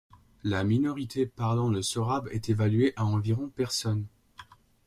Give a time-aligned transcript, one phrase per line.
[0.43, 4.07] La minorité parlant le sorabe est évaluée à environ personnes.